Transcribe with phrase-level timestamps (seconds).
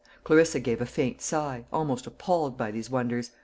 [0.23, 3.29] Clarissa gave a faint sigh, almost appalled by these wonders.